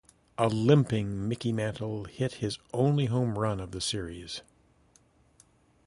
A 0.39 0.47
limping 0.47 1.27
Mickey 1.29 1.51
Mantle 1.51 2.05
hit 2.05 2.33
his 2.41 2.57
only 2.73 3.05
home 3.05 3.37
run 3.37 3.59
of 3.59 3.69
the 3.69 3.79
Series. 3.79 4.41